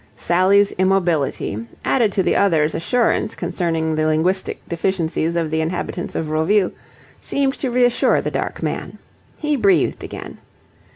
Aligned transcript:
Sally's 0.17 0.71
immobility, 0.79 1.67
added 1.85 2.11
to 2.13 2.23
the 2.23 2.35
other's 2.35 2.73
assurance 2.73 3.35
concerning 3.35 3.93
the 3.93 4.07
linguistic 4.07 4.59
deficiencies 4.67 5.35
of 5.35 5.51
the 5.51 5.61
inhabitants 5.61 6.15
of 6.15 6.29
Roville, 6.31 6.71
seemed 7.21 7.53
to 7.59 7.69
reassure 7.69 8.19
the 8.19 8.31
dark 8.31 8.63
man. 8.63 8.97
He 9.37 9.55
breathed 9.55 10.03
again. 10.03 10.39